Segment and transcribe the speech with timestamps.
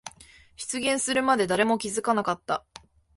[0.55, 2.65] 出現するまで誰も気づかなかった。